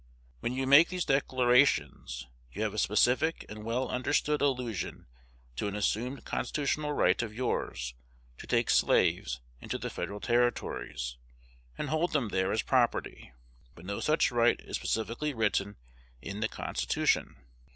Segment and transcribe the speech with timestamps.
[0.39, 5.05] When you make these declarations, you have a specific and well under stood allusion
[5.57, 7.93] to an assumed constitutional right of yours
[8.39, 11.17] to take slaves into the Federal Territories,
[11.77, 13.31] and hold them there as property;
[13.75, 15.75] but no such right is specifically written
[16.19, 17.35] in the Constitution.